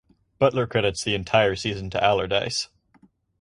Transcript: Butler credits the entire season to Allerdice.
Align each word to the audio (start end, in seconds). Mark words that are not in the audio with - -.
Butler 0.39 0.65
credits 0.65 1.03
the 1.03 1.13
entire 1.13 1.55
season 1.55 1.91
to 1.91 2.03
Allerdice. 2.03 2.69